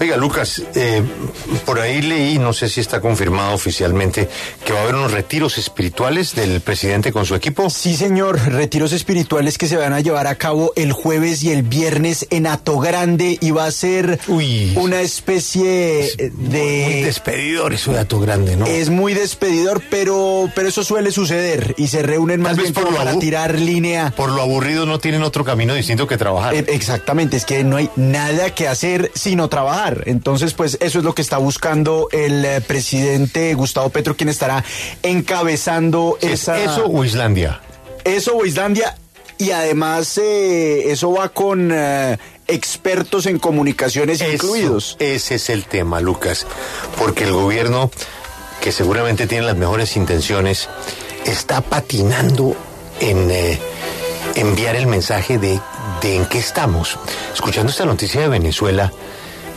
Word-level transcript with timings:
Oiga, 0.00 0.16
Lucas, 0.16 0.62
eh, 0.74 1.02
por 1.66 1.78
ahí 1.78 2.00
leí, 2.00 2.38
no 2.38 2.54
sé 2.54 2.70
si 2.70 2.80
está 2.80 3.02
confirmado 3.02 3.52
oficialmente, 3.52 4.30
que 4.64 4.72
va 4.72 4.78
a 4.78 4.82
haber 4.84 4.94
unos 4.94 5.12
retiros 5.12 5.58
espirituales 5.58 6.34
del 6.34 6.62
presidente 6.62 7.12
con 7.12 7.26
su 7.26 7.34
equipo. 7.34 7.68
Sí, 7.68 7.94
señor, 7.94 8.40
retiros 8.48 8.92
espirituales 8.92 9.58
que 9.58 9.66
se 9.68 9.76
van 9.76 9.92
a 9.92 10.00
llevar 10.00 10.26
a 10.26 10.36
cabo 10.36 10.72
el 10.74 10.92
jueves 10.92 11.42
y 11.42 11.52
el 11.52 11.64
viernes 11.64 12.26
en 12.30 12.46
Ato 12.46 12.78
Grande 12.78 13.36
y 13.42 13.50
va 13.50 13.66
a 13.66 13.70
ser 13.72 14.18
Uy, 14.26 14.72
una 14.76 15.02
especie 15.02 16.14
de... 16.32 16.86
Muy 16.92 17.02
despedidor 17.02 17.74
eso 17.74 17.92
de 17.92 17.98
Ato 17.98 18.20
Grande, 18.20 18.56
¿no? 18.56 18.64
Es 18.64 18.88
muy 18.88 19.12
despedidor, 19.12 19.82
pero, 19.90 20.48
pero 20.54 20.68
eso 20.70 20.82
suele 20.82 21.10
suceder 21.10 21.74
y 21.76 21.88
se 21.88 22.02
reúnen 22.02 22.40
más 22.40 22.56
bien 22.56 22.72
por 22.72 22.94
para 22.96 23.18
tirar 23.18 23.58
línea. 23.58 24.14
Por 24.16 24.32
lo 24.32 24.40
aburrido 24.40 24.86
no 24.86 24.98
tienen 24.98 25.22
otro 25.22 25.44
camino 25.44 25.74
distinto 25.74 26.06
que 26.06 26.16
trabajar. 26.16 26.54
Eh, 26.54 26.64
Exactamente, 26.68 27.36
es 27.36 27.44
que 27.44 27.64
no 27.64 27.76
hay 27.76 27.90
nada 27.96 28.54
que 28.54 28.66
hacer 28.66 29.12
sino 29.14 29.48
trabajar. 29.48 29.89
Entonces, 30.06 30.54
pues 30.54 30.78
eso 30.80 30.98
es 30.98 31.04
lo 31.04 31.14
que 31.14 31.22
está 31.22 31.38
buscando 31.38 32.08
el 32.12 32.44
eh, 32.44 32.60
presidente 32.60 33.54
Gustavo 33.54 33.90
Petro, 33.90 34.16
quien 34.16 34.28
estará 34.28 34.64
encabezando 35.02 36.18
¿Es 36.20 36.42
esa... 36.42 36.62
¿Eso 36.62 36.86
o 36.86 37.04
Islandia? 37.04 37.60
Eso 38.04 38.36
o 38.36 38.44
Islandia. 38.44 38.96
Y 39.38 39.52
además 39.52 40.18
eh, 40.18 40.90
eso 40.90 41.12
va 41.12 41.30
con 41.30 41.70
eh, 41.72 42.18
expertos 42.46 43.26
en 43.26 43.38
comunicaciones 43.38 44.20
Eso, 44.20 44.32
incluidos. 44.32 44.96
Ese 44.98 45.36
es 45.36 45.50
el 45.50 45.64
tema, 45.64 46.00
Lucas. 46.00 46.46
Porque 46.98 47.24
el 47.24 47.32
gobierno, 47.32 47.90
que 48.60 48.72
seguramente 48.72 49.26
tiene 49.26 49.46
las 49.46 49.56
mejores 49.56 49.96
intenciones, 49.96 50.68
está 51.24 51.62
patinando 51.62 52.54
en 53.00 53.30
enviar 54.34 54.76
el 54.76 54.86
mensaje 54.86 55.38
de, 55.38 55.58
de 56.02 56.16
en 56.16 56.26
qué 56.26 56.38
estamos. 56.38 56.98
Escuchando 57.32 57.70
esta 57.70 57.84
noticia 57.84 58.20
de 58.20 58.28
Venezuela, 58.28 58.92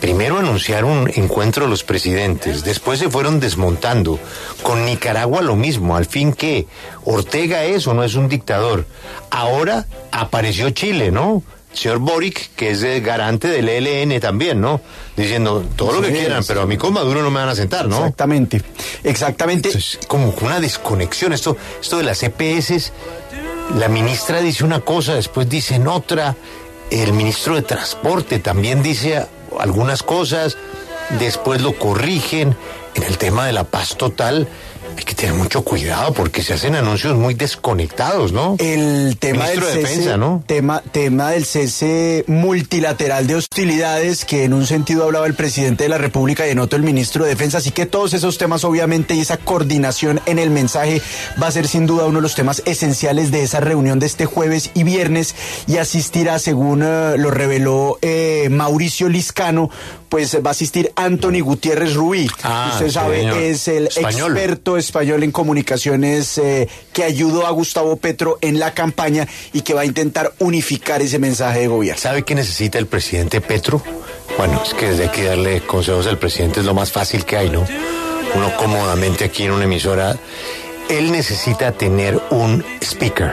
primero 0.00 0.38
anunciaron 0.38 0.90
un 0.90 1.10
encuentro 1.14 1.64
de 1.64 1.70
los 1.70 1.84
presidentes, 1.84 2.64
después 2.64 2.98
se 2.98 3.10
fueron 3.10 3.40
desmontando. 3.40 4.18
Con 4.62 4.84
Nicaragua 4.84 5.42
lo 5.42 5.56
mismo, 5.56 5.96
al 5.96 6.06
fin 6.06 6.32
que 6.32 6.66
Ortega 7.04 7.64
es 7.64 7.86
o 7.86 7.94
no 7.94 8.04
es 8.04 8.14
un 8.14 8.28
dictador. 8.28 8.86
Ahora 9.30 9.86
apareció 10.12 10.70
Chile, 10.70 11.10
¿no? 11.10 11.42
Señor 11.72 11.98
Boric, 11.98 12.54
que 12.56 12.70
es 12.70 12.82
el 12.82 13.02
garante 13.02 13.46
del 13.48 13.68
ELN 13.68 14.20
también, 14.20 14.60
¿no? 14.60 14.80
Diciendo 15.16 15.64
todo 15.76 15.92
lo 15.92 16.02
que 16.02 16.12
quieran, 16.12 16.42
pero 16.46 16.62
a 16.62 16.66
mí 16.66 16.76
con 16.76 16.92
Maduro 16.92 17.22
no 17.22 17.30
me 17.30 17.40
van 17.40 17.50
a 17.50 17.54
sentar, 17.54 17.86
¿no? 17.86 17.98
Exactamente, 17.98 18.62
exactamente. 19.04 19.68
Entonces, 19.68 20.00
como 20.08 20.34
una 20.40 20.60
desconexión. 20.60 21.32
Esto, 21.32 21.56
esto 21.80 21.98
de 21.98 22.04
las 22.04 22.22
EPS, 22.22 22.92
la 23.76 23.88
ministra 23.88 24.40
dice 24.40 24.64
una 24.64 24.80
cosa, 24.80 25.14
después 25.14 25.48
dicen 25.48 25.86
otra. 25.86 26.36
El 26.90 27.12
ministro 27.12 27.54
de 27.54 27.62
Transporte 27.62 28.38
también 28.38 28.82
dice 28.82 29.26
algunas 29.60 30.02
cosas, 30.02 30.56
después 31.18 31.62
lo 31.62 31.72
corrigen. 31.78 32.56
En 32.94 33.02
el 33.04 33.16
tema 33.16 33.46
de 33.46 33.52
la 33.52 33.64
paz 33.64 33.96
total, 33.96 34.48
hay 34.98 35.04
que 35.04 35.14
tener 35.14 35.36
mucho 35.36 35.62
cuidado 35.62 36.12
porque 36.12 36.42
se 36.42 36.54
hacen 36.54 36.74
anuncios 36.74 37.16
muy 37.16 37.34
desconectados, 37.34 38.32
¿no? 38.32 38.56
El 38.58 39.16
tema 39.20 39.44
Ministro 39.44 39.66
del 39.68 39.76
de 39.76 39.80
cese, 39.82 39.94
Defensa, 39.96 40.16
¿no? 40.16 40.42
tema, 40.44 40.82
tema 40.90 41.30
del 41.30 41.44
cese 41.44 42.24
multilateral 42.26 43.28
de 43.28 43.36
hostilidades 43.36 44.24
que 44.24 44.42
en 44.42 44.54
un 44.54 44.66
sentido 44.66 45.04
hablaba 45.04 45.28
el 45.28 45.34
presidente 45.34 45.84
de 45.84 45.90
la 45.90 45.98
República 45.98 46.48
y 46.48 46.50
en 46.50 46.58
otro 46.58 46.76
el 46.76 46.82
ministro 46.82 47.22
de 47.22 47.30
Defensa. 47.30 47.58
Así 47.58 47.70
que 47.70 47.86
todos 47.86 48.12
esos 48.12 48.38
temas 48.38 48.64
obviamente 48.64 49.14
y 49.14 49.20
esa 49.20 49.36
coordinación 49.36 50.20
en 50.26 50.40
el 50.40 50.50
mensaje 50.50 51.00
va 51.40 51.46
a 51.46 51.52
ser 51.52 51.68
sin 51.68 51.86
duda 51.86 52.06
uno 52.06 52.18
de 52.18 52.22
los 52.22 52.34
temas 52.34 52.60
esenciales 52.66 53.30
de 53.30 53.44
esa 53.44 53.60
reunión 53.60 54.00
de 54.00 54.06
este 54.06 54.26
jueves 54.26 54.72
y 54.74 54.82
viernes 54.82 55.36
y 55.68 55.76
asistirá, 55.76 56.40
según 56.40 56.82
eh, 56.82 57.14
lo 57.18 57.30
reveló 57.30 57.98
eh, 58.02 58.48
Mauricio 58.50 59.08
Liscano, 59.08 59.70
pues 60.08 60.36
va 60.44 60.48
a 60.48 60.52
asistir 60.52 60.92
Anthony 60.96 61.40
Gutiérrez 61.42 61.94
Rubí. 61.94 62.28
Ah, 62.42 62.70
Usted 62.74 62.90
sabe, 62.90 63.18
señor. 63.18 63.38
es 63.38 63.68
el 63.68 63.86
Español. 63.88 64.32
experto 64.36 64.76
español 64.76 65.22
en 65.22 65.30
comunicaciones 65.32 66.38
eh, 66.38 66.68
que 66.92 67.04
ayudó 67.04 67.46
a 67.46 67.50
Gustavo 67.50 67.96
Petro 67.96 68.38
en 68.40 68.58
la 68.58 68.74
campaña 68.74 69.26
y 69.52 69.60
que 69.62 69.74
va 69.74 69.82
a 69.82 69.84
intentar 69.84 70.32
unificar 70.38 71.02
ese 71.02 71.18
mensaje 71.18 71.60
de 71.60 71.66
gobierno. 71.68 72.00
¿Sabe 72.00 72.22
qué 72.22 72.34
necesita 72.34 72.78
el 72.78 72.86
presidente 72.86 73.40
Petro? 73.40 73.82
Bueno, 74.36 74.62
es 74.64 74.74
que 74.74 74.90
desde 74.90 75.06
aquí 75.06 75.22
darle 75.22 75.60
consejos 75.62 76.06
al 76.06 76.18
presidente 76.18 76.60
es 76.60 76.66
lo 76.66 76.74
más 76.74 76.90
fácil 76.92 77.24
que 77.24 77.36
hay, 77.36 77.50
¿no? 77.50 77.64
Uno 78.34 78.56
cómodamente 78.56 79.24
aquí 79.24 79.44
en 79.44 79.52
una 79.52 79.64
emisora. 79.64 80.16
Él 80.88 81.10
necesita 81.12 81.72
tener 81.72 82.20
un 82.30 82.64
speaker. 82.82 83.32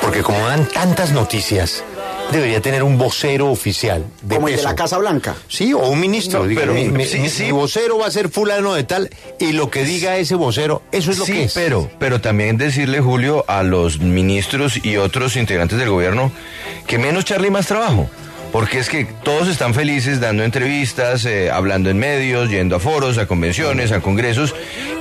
Porque 0.00 0.22
como 0.22 0.38
dan 0.48 0.66
tantas 0.66 1.12
noticias, 1.12 1.84
debería 2.30 2.60
tener 2.62 2.82
un 2.82 2.96
vocero 2.98 3.50
oficial 3.50 4.04
de 4.22 4.36
Como 4.36 4.48
el 4.48 4.56
de 4.56 4.62
la 4.62 4.74
Casa 4.74 4.98
Blanca. 4.98 5.34
Sí, 5.48 5.72
o 5.74 5.78
un 5.88 6.00
ministro. 6.00 6.40
No, 6.40 6.46
diga, 6.46 6.60
pero- 6.62 6.74
mi, 6.74 6.88
mi- 6.88 7.04
sí, 7.04 7.18
mi- 7.18 7.28
sí. 7.28 7.42
mi 7.44 7.50
vocero 7.52 7.98
va 7.98 8.06
a 8.06 8.10
ser 8.10 8.28
fulano 8.30 8.74
de 8.74 8.84
tal 8.84 9.10
y 9.38 9.52
lo 9.52 9.70
que 9.70 9.84
diga 9.84 10.16
ese 10.16 10.34
vocero, 10.34 10.82
eso 10.92 11.10
es 11.10 11.18
lo 11.18 11.24
sí, 11.26 11.32
que 11.32 11.42
es. 11.44 11.52
pero, 11.54 11.90
pero 11.98 12.20
también 12.20 12.56
decirle, 12.56 13.00
Julio, 13.00 13.44
a 13.48 13.62
los 13.62 13.98
ministros 14.00 14.82
y 14.84 14.96
otros 14.96 15.36
integrantes 15.36 15.78
del 15.78 15.90
gobierno 15.90 16.32
que 16.86 16.98
menos 16.98 17.24
charla 17.24 17.46
y 17.48 17.50
más 17.50 17.66
trabajo. 17.66 18.08
Porque 18.52 18.78
es 18.78 18.90
que 18.90 19.06
todos 19.06 19.48
están 19.48 19.72
felices 19.72 20.20
dando 20.20 20.44
entrevistas, 20.44 21.24
eh, 21.24 21.50
hablando 21.50 21.88
en 21.88 21.98
medios, 21.98 22.50
yendo 22.50 22.76
a 22.76 22.80
foros, 22.80 23.16
a 23.16 23.26
convenciones, 23.26 23.92
a 23.92 24.00
congresos, 24.00 24.54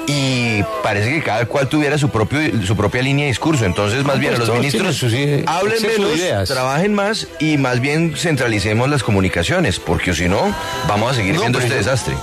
y 0.08 0.64
parece 0.82 1.10
que 1.12 1.22
cada 1.22 1.46
cual 1.46 1.68
tuviera 1.68 1.98
su 1.98 2.10
propio 2.10 2.40
su 2.66 2.76
propia 2.78 3.02
línea 3.02 3.26
de 3.26 3.32
discurso. 3.32 3.66
Entonces, 3.66 4.06
más 4.06 4.20
bien, 4.20 4.32
pues 4.32 4.38
a 4.38 4.40
los 4.40 4.48
todos 4.48 4.60
ministros 4.60 4.98
tienen 4.98 5.12
sus, 5.12 5.14
eh, 5.14 5.44
hablen 5.48 5.82
menos, 5.82 6.18
ideas. 6.18 6.48
trabajen 6.50 6.94
más 6.94 7.28
y 7.42 7.58
más 7.58 7.82
bien 7.82 8.14
centralicemos 8.16 8.90
las 8.90 9.04
comunicaciones, 9.04 9.80
porque 9.80 10.14
si 10.14 10.30
no, 10.30 10.56
vamos 10.88 11.12
a 11.12 11.16
seguir 11.16 11.34
No, 11.36 11.42
viendo 11.42 11.60
este 11.60 11.72
yo- 11.72 11.76
desastre. 11.78 12.16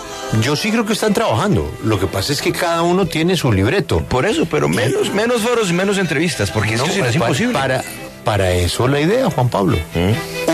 Yo 0.43 0.57
sí 0.57 0.71
creo 0.71 0.85
que 0.87 0.93
están 0.95 1.13
trabajando. 1.15 1.71
Lo 1.85 1.99
que 2.01 2.07
pasa 2.07 2.33
es 2.33 2.41
que 2.43 2.53
cada 2.53 2.83
uno 2.83 3.07
tiene 3.07 3.37
su 3.37 3.53
libreto. 3.53 4.01
Por 4.05 4.27
eso, 4.27 4.47
pero 4.47 4.69
menos, 4.69 5.13
menos 5.13 5.41
foros 5.43 5.71
y 5.71 5.73
menos 5.75 5.97
entrevistas, 5.99 6.51
porque 6.51 6.75
es 6.75 6.83
que 6.83 6.91
si 6.91 7.01
no 7.01 7.07
es 7.07 7.15
imposible. 7.15 7.53
Para, 7.55 7.83
para 8.29 8.53
eso 8.53 8.87
la 8.89 9.01
idea, 9.01 9.31
Juan 9.31 9.49
Pablo. 9.49 9.79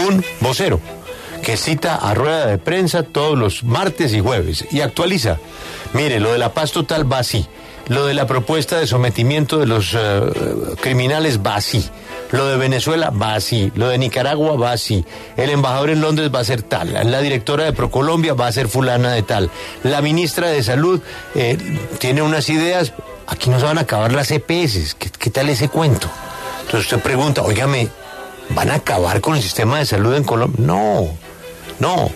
Un 0.06 0.24
vocero 0.38 0.78
que 1.42 1.56
cita 1.56 1.96
a 1.96 2.14
rueda 2.14 2.46
de 2.46 2.56
prensa 2.56 3.02
todos 3.02 3.36
los 3.36 3.64
martes 3.64 4.14
y 4.14 4.20
jueves 4.20 4.64
y 4.70 4.80
actualiza. 4.80 5.38
Mire, 5.92 6.20
lo 6.20 6.32
de 6.32 6.38
la 6.38 6.54
paz 6.54 6.70
total 6.70 7.12
va 7.12 7.18
así. 7.18 7.48
Lo 7.88 8.06
de 8.06 8.14
la 8.14 8.28
propuesta 8.28 8.78
de 8.78 8.86
sometimiento 8.86 9.58
de 9.58 9.66
los 9.66 9.92
eh, 9.92 10.20
criminales 10.80 11.40
va 11.44 11.56
así. 11.56 11.84
Lo 12.30 12.46
de 12.46 12.58
Venezuela 12.58 13.10
va 13.10 13.34
así. 13.34 13.72
Lo 13.74 13.88
de 13.88 13.98
Nicaragua 13.98 14.54
va 14.54 14.70
así. 14.70 15.04
El 15.36 15.50
embajador 15.50 15.90
en 15.90 16.00
Londres 16.00 16.30
va 16.32 16.38
a 16.38 16.44
ser 16.44 16.62
tal. 16.62 16.92
La 17.10 17.20
directora 17.22 17.64
de 17.64 17.72
Procolombia 17.72 18.34
va 18.34 18.46
a 18.46 18.52
ser 18.52 18.68
fulana 18.68 19.10
de 19.10 19.24
tal. 19.24 19.50
La 19.82 20.00
ministra 20.00 20.46
de 20.46 20.62
Salud 20.62 21.00
eh, 21.34 21.58
tiene 21.98 22.22
unas 22.22 22.48
ideas. 22.50 22.92
Aquí 23.26 23.50
no 23.50 23.58
se 23.58 23.66
van 23.66 23.78
a 23.78 23.80
acabar 23.80 24.12
las 24.12 24.30
EPS. 24.30 24.94
¿Qué, 24.94 25.10
qué 25.10 25.30
tal 25.30 25.48
ese 25.48 25.68
cuento? 25.68 26.08
Entonces 26.74 26.92
usted 26.92 27.04
pregunta, 27.08 27.42
óigame, 27.42 27.88
¿van 28.48 28.68
a 28.68 28.74
acabar 28.74 29.20
con 29.20 29.36
el 29.36 29.42
sistema 29.42 29.78
de 29.78 29.86
salud 29.86 30.12
en 30.16 30.24
Colombia? 30.24 30.58
No, 30.58 31.06
no. 31.78 32.10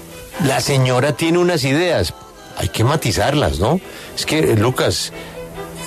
La 0.44 0.60
señora 0.60 1.12
tiene 1.12 1.38
unas 1.38 1.62
ideas. 1.62 2.12
Hay 2.56 2.68
que 2.68 2.82
matizarlas, 2.82 3.60
¿no? 3.60 3.80
Es 4.16 4.26
que, 4.26 4.40
eh, 4.40 4.56
Lucas, 4.56 5.12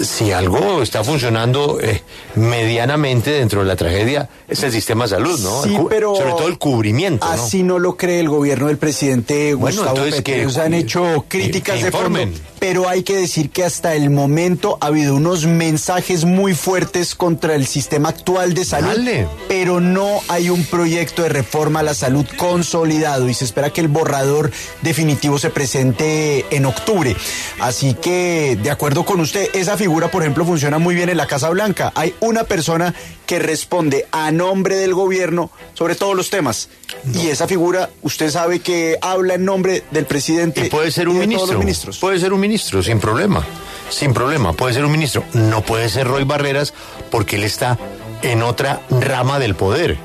si 0.04 0.32
algo 0.32 0.82
está 0.82 1.04
funcionando 1.04 1.80
eh, 1.82 2.02
medianamente 2.36 3.32
dentro 3.32 3.62
de 3.62 3.68
la 3.68 3.76
tragedia, 3.76 4.30
es 4.48 4.62
el 4.64 4.72
sistema 4.72 5.06
de 5.06 5.10
salud, 5.12 5.40
¿no? 5.40 5.64
Sí, 5.64 5.78
pero 5.90 6.16
Sobre 6.16 6.32
todo 6.32 6.48
el 6.48 6.58
cubrimiento. 6.58 7.26
Así 7.26 7.64
no 7.64 7.80
lo 7.80 7.96
cree 7.98 8.20
el 8.20 8.30
gobierno 8.30 8.68
del 8.68 8.78
presidente 8.78 9.54
Bueno, 9.54 9.78
Gustavo 9.78 9.98
entonces 9.98 10.22
Petro. 10.22 10.52
que- 10.54 10.62
han 10.62 10.74
hecho 10.74 11.26
críticas 11.28 11.78
que 11.80 11.86
de 11.86 11.92
fondo, 11.92 12.20
pero 12.60 12.88
hay 12.90 13.04
que 13.04 13.16
decir 13.16 13.50
que 13.50 13.64
hasta 13.64 13.96
el 13.96 14.10
momento 14.10 14.78
ha 14.82 14.88
habido 14.88 15.16
unos 15.16 15.46
mensajes 15.46 16.26
muy 16.26 16.54
fuertes 16.54 17.16
contra 17.16 17.56
el 17.56 17.66
sistema 17.66 18.10
actual 18.10 18.54
de 18.54 18.66
salud, 18.66 18.90
Dale. 18.90 19.28
pero 19.48 19.80
no 19.80 20.22
hay 20.28 20.50
un 20.50 20.64
proyecto 20.66 21.24
de 21.24 21.30
reforma 21.30 21.80
a 21.80 21.84
la 21.84 21.94
salud 21.94 22.26
consolidado 22.38 23.30
y 23.30 23.34
se 23.34 23.46
espera 23.46 23.72
que 23.72 23.82
el 23.82 23.88
borrador 23.88 24.52
definitivo 24.82 25.40
se 25.40 25.50
presente 25.50 26.46
en 26.52 26.66
octubre. 26.66 27.16
Así 27.60 27.94
que, 27.96 28.58
de 28.62 28.70
acuerdo 28.72 29.06
con 29.06 29.20
usted, 29.20 29.50
esa 29.54 29.78
figura, 29.78 29.91
por 30.00 30.22
ejemplo, 30.22 30.46
funciona 30.46 30.78
muy 30.80 30.96
bien 30.96 31.10
en 31.10 31.18
la 31.18 31.28
Casa 31.28 31.50
Blanca. 31.50 31.92
Hay 31.96 32.16
una 32.22 32.46
persona 32.46 32.94
que 33.26 33.40
responde 33.40 34.08
a 34.12 34.32
nombre 34.32 34.78
del 34.78 34.94
gobierno 34.94 35.52
sobre 35.74 35.96
todos 35.96 36.16
los 36.16 36.30
temas. 36.30 36.70
Y 37.14 37.28
esa 37.28 37.48
figura, 37.48 37.90
usted 38.02 38.30
sabe 38.30 38.60
que 38.60 38.98
habla 39.02 39.34
en 39.36 39.46
nombre 39.46 39.84
del 39.92 40.06
presidente 40.06 40.66
Y 40.66 40.70
puede 40.70 40.92
ser 40.92 41.10
un 41.10 41.18
y 41.18 41.20
de 41.20 41.28
ministro. 41.28 41.46
todos 41.46 41.56
los 41.56 41.64
ministros. 41.64 42.00
Puede 42.00 42.20
ser 42.20 42.34
un 42.34 42.40
ministro, 42.40 42.82
sin 42.82 43.00
problema. 43.00 43.46
Sin 43.90 44.14
problema, 44.14 44.54
puede 44.54 44.74
ser 44.74 44.86
un 44.86 44.92
ministro. 44.92 45.24
No 45.34 45.62
puede 45.62 45.90
ser 45.90 46.08
Roy 46.08 46.24
Barreras 46.24 46.74
porque 47.10 47.36
él 47.36 47.44
está 47.44 47.78
en 48.22 48.44
otra 48.44 48.82
rama 48.90 49.40
del 49.40 49.56
poder. 49.56 49.98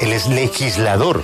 Él 0.00 0.12
es 0.12 0.26
legislador. 0.26 1.22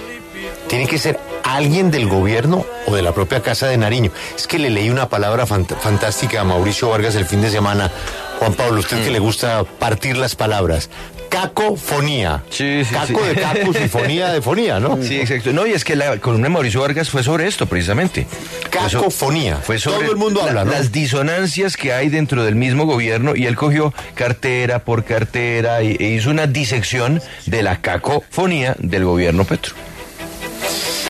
Tiene 0.68 0.86
que 0.86 0.98
ser 0.98 1.18
alguien 1.56 1.90
del 1.90 2.08
gobierno 2.08 2.64
o 2.86 2.94
de 2.94 3.02
la 3.02 3.12
propia 3.12 3.42
Casa 3.42 3.66
de 3.66 3.76
Nariño. 3.76 4.10
Es 4.36 4.46
que 4.46 4.58
le 4.58 4.70
leí 4.70 4.90
una 4.90 5.08
palabra 5.08 5.46
fant- 5.46 5.76
fantástica 5.78 6.40
a 6.40 6.44
Mauricio 6.44 6.88
Vargas 6.88 7.14
el 7.16 7.24
fin 7.26 7.40
de 7.42 7.50
semana. 7.50 7.90
Juan 8.38 8.54
Pablo, 8.54 8.80
usted 8.80 9.04
que 9.04 9.10
le 9.10 9.18
gusta 9.18 9.64
partir 9.64 10.16
las 10.16 10.34
palabras. 10.34 10.88
cacofonía. 11.28 12.42
Sí, 12.50 12.84
sí, 12.84 12.92
Caco 12.92 13.22
de 13.22 13.34
cacus 13.36 13.76
y 13.84 13.88
fonía 13.88 14.28
de 14.32 14.42
fonía, 14.42 14.80
¿no? 14.80 14.98
Sí, 15.00 15.20
exacto. 15.20 15.52
No, 15.52 15.64
y 15.66 15.72
es 15.72 15.84
que 15.84 15.94
la 15.94 16.16
columna 16.18 16.48
de 16.48 16.52
Mauricio 16.54 16.80
Vargas 16.80 17.08
fue 17.08 17.22
sobre 17.22 17.46
esto, 17.46 17.66
precisamente. 17.66 18.26
Cacofonía. 18.68 19.56
Fue 19.58 19.78
sobre 19.78 20.00
Todo 20.00 20.10
el 20.12 20.16
mundo 20.16 20.40
la- 20.42 20.48
habla, 20.48 20.64
¿no? 20.64 20.72
las 20.72 20.90
disonancias 20.90 21.76
que 21.76 21.92
hay 21.92 22.08
dentro 22.08 22.44
del 22.44 22.56
mismo 22.56 22.84
gobierno 22.84 23.36
y 23.36 23.46
él 23.46 23.54
cogió 23.56 23.94
cartera 24.14 24.80
por 24.80 25.04
cartera 25.04 25.82
y- 25.82 25.96
e 26.00 26.08
hizo 26.14 26.30
una 26.30 26.46
disección 26.48 27.22
de 27.46 27.62
la 27.62 27.76
cacofonía 27.80 28.74
del 28.78 29.04
gobierno 29.04 29.44
Petro. 29.44 29.74